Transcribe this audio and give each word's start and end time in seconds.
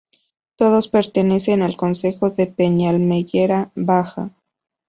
Todos 0.55 0.87
pertenecen 0.87 1.61
al 1.61 1.77
concejo 1.77 2.31
de 2.31 2.47
Peñamellera 2.47 3.71
Baja. 3.75 4.31